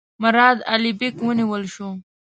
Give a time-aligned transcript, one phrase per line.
[0.23, 1.89] مراد علي بیګ ونیول شو.